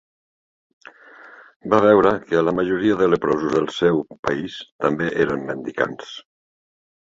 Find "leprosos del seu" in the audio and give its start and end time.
3.13-4.03